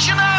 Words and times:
Cause 0.00 0.29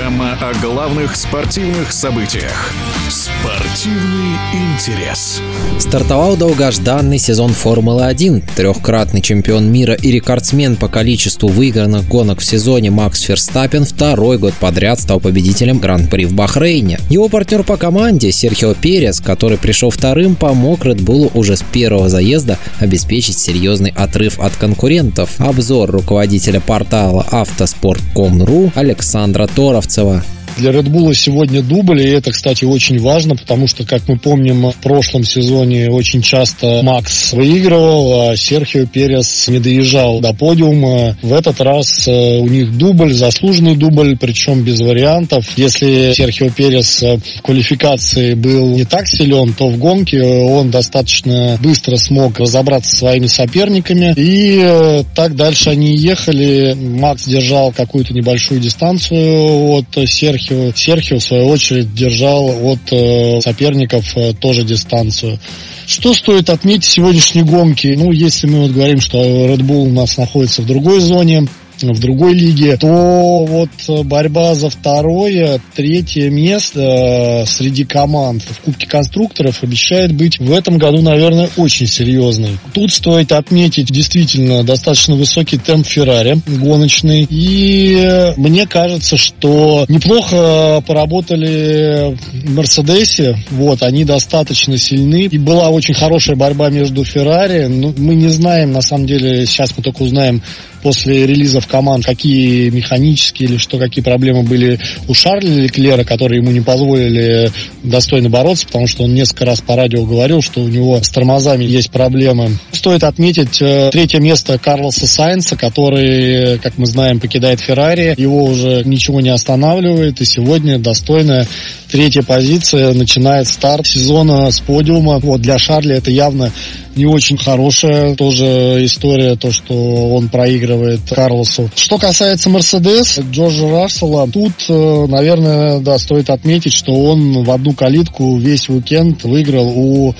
Программа 0.00 0.32
о 0.40 0.54
главных 0.62 1.14
спортивных 1.14 1.92
событиях. 1.92 2.72
Спортивный 3.10 4.38
интерес. 4.54 5.42
Стартовал 5.78 6.36
долгожданный 6.36 7.18
сезон 7.18 7.52
Формулы-1. 7.52 8.42
Трехкратный 8.56 9.20
чемпион 9.20 9.70
мира 9.70 9.92
и 9.92 10.10
рекордсмен 10.10 10.76
по 10.76 10.88
количеству 10.88 11.48
выигранных 11.48 12.08
гонок 12.08 12.40
в 12.40 12.44
сезоне 12.44 12.90
Макс 12.90 13.20
Ферстаппен 13.20 13.84
второй 13.84 14.38
год 14.38 14.54
подряд 14.54 15.00
стал 15.00 15.20
победителем 15.20 15.78
Гран-при 15.78 16.24
в 16.24 16.32
Бахрейне. 16.32 16.98
Его 17.10 17.28
партнер 17.28 17.62
по 17.62 17.76
команде 17.76 18.32
Серхио 18.32 18.72
Перес, 18.74 19.20
который 19.20 19.58
пришел 19.58 19.90
вторым, 19.90 20.34
помог 20.34 20.86
Red 20.86 21.02
Bull 21.04 21.30
уже 21.34 21.56
с 21.56 21.62
первого 21.62 22.08
заезда 22.08 22.58
обеспечить 22.78 23.38
серьезный 23.38 23.92
отрыв 23.94 24.38
от 24.40 24.56
конкурентов. 24.56 25.38
Обзор 25.38 25.90
руководителя 25.90 26.60
портала 26.60 27.26
автоспорт.com.ru 27.30 28.72
Александра 28.74 29.46
cała 29.90 30.20
Для 30.58 30.72
Red 30.72 30.88
Bull 30.88 31.14
сегодня 31.14 31.62
дубль, 31.62 32.02
и 32.02 32.08
это, 32.08 32.32
кстати, 32.32 32.64
очень 32.64 32.98
важно, 32.98 33.34
потому 33.34 33.66
что, 33.66 33.84
как 33.84 34.06
мы 34.08 34.18
помним, 34.18 34.70
в 34.70 34.76
прошлом 34.76 35.24
сезоне 35.24 35.90
очень 35.90 36.20
часто 36.20 36.80
Макс 36.82 37.32
выигрывал, 37.32 38.30
а 38.30 38.36
Серхио 38.36 38.86
Перес 38.86 39.48
не 39.48 39.58
доезжал 39.58 40.20
до 40.20 40.34
подиума. 40.34 41.16
В 41.22 41.32
этот 41.32 41.60
раз 41.60 42.06
э, 42.06 42.38
у 42.38 42.46
них 42.46 42.76
дубль, 42.76 43.14
заслуженный 43.14 43.76
дубль, 43.76 44.18
причем 44.18 44.62
без 44.62 44.80
вариантов. 44.80 45.46
Если 45.56 46.12
Серхио 46.14 46.50
Перес 46.50 47.02
э, 47.02 47.16
в 47.16 47.42
квалификации 47.42 48.34
был 48.34 48.70
не 48.70 48.84
так 48.84 49.06
силен, 49.06 49.54
то 49.54 49.68
в 49.68 49.78
гонке 49.78 50.22
он 50.22 50.70
достаточно 50.70 51.58
быстро 51.62 51.96
смог 51.96 52.38
разобраться 52.38 52.90
со 52.90 52.96
своими 52.98 53.28
соперниками. 53.28 54.12
И 54.16 54.60
э, 54.62 55.04
так 55.14 55.36
дальше 55.36 55.70
они 55.70 55.96
ехали. 55.96 56.74
Макс 56.74 57.24
держал 57.24 57.72
какую-то 57.72 58.12
небольшую 58.12 58.60
дистанцию 58.60 59.70
от 59.70 59.86
Серхио 60.08 60.39
Серхио. 60.40 60.72
Серхио, 60.74 61.18
в 61.18 61.22
свою 61.22 61.48
очередь, 61.48 61.94
держал 61.94 62.48
от 62.70 62.80
э, 62.92 63.40
соперников 63.40 64.16
э, 64.16 64.32
тоже 64.34 64.64
дистанцию. 64.64 65.38
Что 65.86 66.14
стоит 66.14 66.50
отметить 66.50 66.84
сегодняшней 66.84 67.42
гонке? 67.42 67.96
Ну, 67.96 68.12
если 68.12 68.46
мы 68.46 68.62
вот 68.62 68.70
говорим, 68.72 69.00
что 69.00 69.18
Red 69.18 69.60
Bull 69.60 69.88
у 69.88 69.92
нас 69.92 70.16
находится 70.16 70.62
в 70.62 70.66
другой 70.66 71.00
зоне, 71.00 71.46
в 71.82 72.00
другой 72.00 72.34
лиге, 72.34 72.76
то 72.76 73.44
вот 73.46 73.70
борьба 74.06 74.54
за 74.54 74.70
второе, 74.70 75.60
третье 75.74 76.30
место 76.30 76.80
э, 76.80 77.46
среди 77.46 77.84
команд 77.84 78.42
в 78.42 78.60
Кубке 78.60 78.86
конструкторов 78.86 79.62
обещает 79.62 80.12
быть 80.12 80.38
в 80.38 80.52
этом 80.52 80.78
году, 80.78 81.00
наверное, 81.00 81.48
очень 81.56 81.86
серьезной. 81.86 82.58
Тут 82.72 82.92
стоит 82.92 83.32
отметить 83.32 83.86
действительно 83.90 84.62
достаточно 84.64 85.14
высокий 85.14 85.58
темп 85.58 85.86
Феррари 85.86 86.40
гоночный. 86.46 87.26
И 87.28 88.32
мне 88.36 88.66
кажется, 88.66 89.16
что 89.16 89.84
неплохо 89.88 90.82
поработали 90.86 92.16
в 92.32 92.54
Мерседесе. 92.54 93.36
Вот, 93.50 93.82
они 93.82 94.04
достаточно 94.04 94.76
сильны. 94.78 95.28
И 95.30 95.38
была 95.38 95.70
очень 95.70 95.94
хорошая 95.94 96.36
борьба 96.36 96.70
между 96.70 97.04
Феррари. 97.04 97.66
Ну, 97.66 97.94
мы 97.96 98.14
не 98.14 98.28
знаем, 98.28 98.72
на 98.72 98.82
самом 98.82 99.06
деле, 99.06 99.46
сейчас 99.46 99.72
мы 99.76 99.82
только 99.82 100.02
узнаем 100.02 100.42
после 100.82 101.26
релизов 101.26 101.66
команд, 101.66 102.04
какие 102.04 102.70
механические 102.70 103.48
или 103.48 103.56
что, 103.56 103.78
какие 103.78 104.02
проблемы 104.02 104.42
были 104.42 104.78
у 105.08 105.14
Шарля 105.14 105.62
Леклера, 105.62 106.04
которые 106.04 106.40
ему 106.40 106.50
не 106.50 106.60
позволили 106.60 107.50
достойно 107.82 108.28
бороться, 108.28 108.66
потому 108.66 108.86
что 108.86 109.04
он 109.04 109.14
несколько 109.14 109.44
раз 109.44 109.60
по 109.60 109.76
радио 109.76 110.04
говорил, 110.04 110.42
что 110.42 110.60
у 110.60 110.68
него 110.68 111.00
с 111.02 111.10
тормозами 111.10 111.64
есть 111.64 111.90
проблемы. 111.90 112.58
Стоит 112.72 113.04
отметить 113.04 113.60
э, 113.60 113.90
третье 113.92 114.20
место 114.20 114.58
Карлоса 114.58 115.06
Сайнса, 115.06 115.56
который, 115.56 116.58
как 116.58 116.78
мы 116.78 116.86
знаем, 116.86 117.20
покидает 117.20 117.60
Феррари. 117.60 118.14
Его 118.16 118.44
уже 118.44 118.82
ничего 118.84 119.20
не 119.20 119.30
останавливает, 119.30 120.20
и 120.20 120.24
сегодня 120.24 120.78
достойная 120.78 121.46
третья 121.90 122.22
позиция 122.22 122.92
начинает 122.94 123.48
старт 123.48 123.86
сезона 123.86 124.50
с 124.50 124.60
подиума. 124.60 125.18
Вот 125.18 125.40
для 125.40 125.58
Шарля 125.58 125.96
это 125.96 126.10
явно 126.10 126.52
не 127.00 127.06
очень 127.06 127.38
хорошая 127.38 128.14
тоже 128.14 128.84
история, 128.84 129.34
то, 129.34 129.50
что 129.50 129.74
он 129.74 130.28
проигрывает 130.28 131.00
Карлосу. 131.08 131.70
Что 131.74 131.96
касается 131.96 132.50
Мерседес, 132.50 133.18
Джорджа 133.30 133.70
Рассела, 133.70 134.28
тут, 134.28 134.52
э, 134.68 135.06
наверное, 135.08 135.80
да, 135.80 135.98
стоит 135.98 136.28
отметить, 136.28 136.74
что 136.74 136.92
он 136.92 137.42
в 137.42 137.50
одну 137.50 137.72
калитку 137.72 138.36
весь 138.36 138.68
уикенд 138.68 139.24
выиграл 139.24 139.68
у 139.74 140.14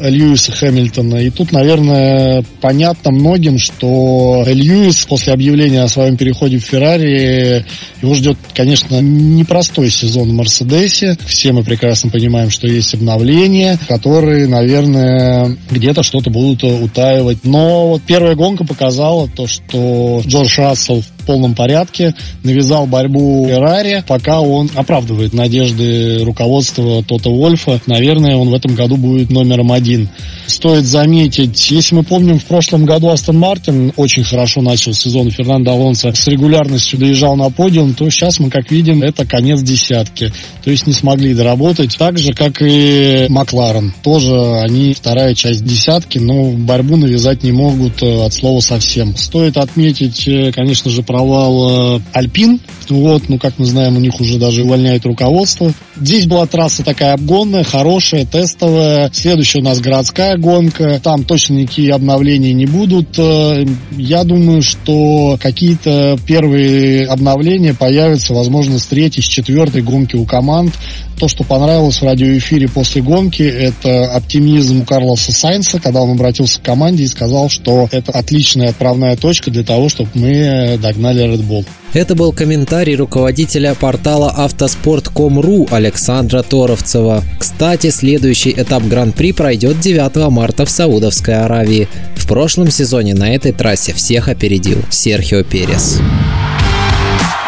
Льюиса 0.00 0.52
Хэмилтона. 0.52 1.16
И 1.16 1.30
тут, 1.30 1.52
наверное, 1.52 2.44
понятно 2.60 3.10
многим, 3.10 3.58
что 3.58 4.44
Льюис 4.46 5.04
после 5.06 5.32
объявления 5.32 5.82
о 5.82 5.88
своем 5.88 6.16
переходе 6.16 6.58
в 6.58 6.64
Феррари, 6.64 7.64
его 8.02 8.14
ждет, 8.14 8.36
конечно, 8.54 9.00
непростой 9.00 9.90
сезон 9.90 10.30
в 10.30 10.32
Мерседесе. 10.34 11.16
Все 11.26 11.52
мы 11.52 11.64
прекрасно 11.64 12.10
понимаем, 12.10 12.50
что 12.50 12.66
есть 12.66 12.94
обновления, 12.94 13.78
которые, 13.88 14.46
наверное, 14.46 15.56
где-то 15.70 16.02
что-то 16.02 16.30
будут 16.30 16.64
утаивать. 16.64 17.38
Но 17.44 17.88
вот 17.88 18.02
первая 18.02 18.34
гонка 18.34 18.64
показала 18.64 19.28
то, 19.28 19.46
что 19.46 20.22
Джордж 20.26 20.58
Рассел 20.58 21.02
в 21.02 21.13
полном 21.24 21.54
порядке, 21.54 22.14
навязал 22.42 22.86
борьбу 22.86 23.46
Феррари, 23.48 24.04
пока 24.06 24.40
он 24.40 24.70
оправдывает 24.74 25.32
надежды 25.32 26.24
руководства 26.24 27.02
Тота 27.02 27.30
Вольфа. 27.30 27.80
Наверное, 27.86 28.36
он 28.36 28.50
в 28.50 28.54
этом 28.54 28.74
году 28.74 28.96
будет 28.96 29.30
номером 29.30 29.72
один. 29.72 30.08
Стоит 30.46 30.84
заметить, 30.84 31.70
если 31.70 31.94
мы 31.94 32.02
помним, 32.02 32.38
в 32.38 32.44
прошлом 32.44 32.84
году 32.84 33.08
Астон 33.08 33.38
Мартин 33.38 33.92
очень 33.96 34.24
хорошо 34.24 34.60
начал 34.60 34.92
сезон. 34.92 35.30
Фернандо 35.30 35.72
Алонсо 35.72 36.12
с 36.12 36.26
регулярностью 36.26 36.98
доезжал 36.98 37.36
на 37.36 37.50
подиум, 37.50 37.94
то 37.94 38.08
сейчас 38.10 38.38
мы, 38.38 38.50
как 38.50 38.70
видим, 38.70 39.02
это 39.02 39.26
конец 39.26 39.62
десятки. 39.62 40.32
То 40.62 40.70
есть 40.70 40.86
не 40.86 40.92
смогли 40.92 41.34
доработать. 41.34 41.96
Так 41.96 42.18
же, 42.18 42.32
как 42.32 42.60
и 42.60 43.26
Макларен. 43.28 43.92
Тоже 44.02 44.34
они 44.60 44.94
вторая 44.94 45.34
часть 45.34 45.64
десятки, 45.64 46.18
но 46.18 46.52
борьбу 46.52 46.96
навязать 46.96 47.42
не 47.42 47.52
могут 47.52 48.02
э, 48.02 48.24
от 48.24 48.32
слова 48.32 48.60
совсем. 48.60 49.16
Стоит 49.16 49.56
отметить, 49.56 50.26
э, 50.28 50.52
конечно 50.52 50.90
же, 50.90 51.02
провал 51.14 51.98
э, 51.98 52.00
Альпин. 52.12 52.58
Вот, 52.88 53.28
ну, 53.28 53.38
как 53.38 53.56
мы 53.58 53.66
знаем, 53.66 53.96
у 53.96 54.00
них 54.00 54.20
уже 54.20 54.36
даже 54.36 54.64
увольняют 54.64 55.06
руководство. 55.06 55.72
Здесь 55.96 56.26
была 56.26 56.46
трасса 56.46 56.82
такая 56.82 57.14
обгонная, 57.14 57.62
хорошая, 57.62 58.26
тестовая. 58.26 59.10
Следующая 59.12 59.60
у 59.60 59.62
нас 59.62 59.78
городская 59.78 60.36
гонка. 60.36 61.00
Там 61.00 61.24
точно 61.24 61.54
никакие 61.54 61.94
обновления 61.94 62.52
не 62.52 62.66
будут. 62.66 63.16
Э, 63.16 63.64
я 63.92 64.24
думаю, 64.24 64.62
что 64.62 65.38
какие-то 65.40 66.18
первые 66.26 67.06
обновления 67.06 67.74
появятся, 67.74 68.34
возможно, 68.34 68.80
с 68.80 68.86
третьей, 68.86 69.22
с 69.22 69.26
четвертой 69.26 69.82
гонки 69.82 70.16
у 70.16 70.24
команд. 70.24 70.74
То, 71.16 71.28
что 71.28 71.44
понравилось 71.44 72.00
в 72.00 72.04
радиоэфире 72.04 72.68
после 72.68 73.00
гонки, 73.00 73.42
это 73.42 74.12
оптимизм 74.16 74.84
Карлоса 74.84 75.30
Сайнса, 75.30 75.78
когда 75.78 76.02
он 76.02 76.10
обратился 76.10 76.58
к 76.58 76.64
команде 76.64 77.04
и 77.04 77.08
сказал, 77.08 77.48
что 77.48 77.88
это 77.92 78.10
отличная 78.10 78.70
отправная 78.70 79.16
точка 79.16 79.52
для 79.52 79.62
того, 79.62 79.88
чтобы 79.88 80.10
мы 80.14 80.76
догнали 80.82 81.24
Red 81.24 81.46
Bull. 81.46 81.64
Это 81.94 82.16
был 82.16 82.32
комментарий 82.32 82.96
руководителя 82.96 83.76
портала 83.76 84.28
автоспорт.com.ру 84.36 85.68
Александра 85.70 86.42
Торовцева. 86.42 87.22
Кстати, 87.38 87.90
следующий 87.90 88.50
этап 88.50 88.82
Гран-при 88.82 89.32
пройдет 89.32 89.78
9 89.78 90.28
марта 90.30 90.66
в 90.66 90.70
Саудовской 90.70 91.36
Аравии. 91.36 91.88
В 92.16 92.26
прошлом 92.26 92.68
сезоне 92.68 93.14
на 93.14 93.32
этой 93.32 93.52
трассе 93.52 93.92
всех 93.92 94.26
опередил 94.26 94.78
Серхио 94.90 95.44
Перес. 95.44 96.00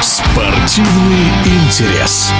Спортивный 0.00 1.26
интерес. 1.44 2.30